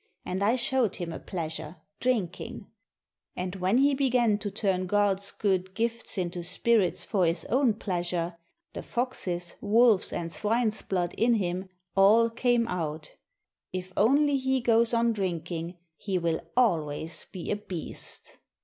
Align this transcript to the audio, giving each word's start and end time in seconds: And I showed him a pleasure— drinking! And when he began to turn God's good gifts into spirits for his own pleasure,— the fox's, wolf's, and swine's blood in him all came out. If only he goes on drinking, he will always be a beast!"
And 0.25 0.41
I 0.43 0.55
showed 0.55 0.95
him 0.95 1.13
a 1.13 1.19
pleasure— 1.19 1.75
drinking! 2.01 2.65
And 3.35 3.57
when 3.57 3.77
he 3.77 3.93
began 3.93 4.39
to 4.39 4.49
turn 4.49 4.87
God's 4.87 5.29
good 5.29 5.75
gifts 5.75 6.17
into 6.17 6.41
spirits 6.41 7.05
for 7.05 7.23
his 7.23 7.45
own 7.45 7.75
pleasure,— 7.75 8.35
the 8.73 8.81
fox's, 8.81 9.57
wolf's, 9.61 10.11
and 10.11 10.33
swine's 10.33 10.81
blood 10.81 11.13
in 11.19 11.35
him 11.35 11.69
all 11.95 12.31
came 12.31 12.67
out. 12.67 13.11
If 13.71 13.93
only 13.95 14.37
he 14.37 14.59
goes 14.59 14.91
on 14.91 15.13
drinking, 15.13 15.77
he 15.97 16.17
will 16.17 16.41
always 16.57 17.27
be 17.31 17.51
a 17.51 17.55
beast!" 17.55 18.39